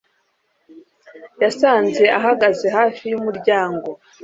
yasanze 1.41 2.03
ahagaze 2.19 2.65
hafi 2.77 3.03
yumuryango 3.11 3.89